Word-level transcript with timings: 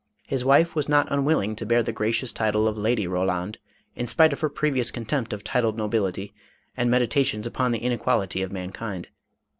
His 0.25 0.43
wife 0.43 0.73
was 0.75 0.89
not 0.89 1.11
un 1.11 1.25
willing 1.25 1.55
to 1.57 1.63
bear 1.63 1.83
the 1.83 1.91
gracious 1.91 2.33
title 2.33 2.67
of 2.67 2.75
Lady 2.75 3.05
Roland, 3.05 3.59
in 3.95 4.07
spite 4.07 4.33
of 4.33 4.39
her 4.39 4.49
previous 4.49 4.89
contempt 4.89 5.31
of 5.31 5.43
titled 5.43 5.77
nobility 5.77 6.33
and 6.75 6.89
meditations 6.89 7.45
upon 7.45 7.71
the 7.71 7.77
inequality 7.83 8.41
of 8.41 8.51
mankind. 8.51 9.09